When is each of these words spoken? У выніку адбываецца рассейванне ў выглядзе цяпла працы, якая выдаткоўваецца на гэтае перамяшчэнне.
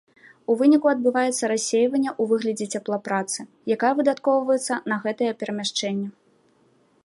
У 0.51 0.53
выніку 0.61 0.87
адбываецца 0.93 1.49
рассейванне 1.51 2.09
ў 2.11 2.23
выглядзе 2.31 2.67
цяпла 2.77 2.97
працы, 3.09 3.39
якая 3.77 3.93
выдаткоўваецца 3.99 4.73
на 4.93 5.01
гэтае 5.07 5.31
перамяшчэнне. 5.43 6.09